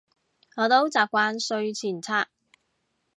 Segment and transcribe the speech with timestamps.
[0.55, 2.27] 我都習慣睡前刷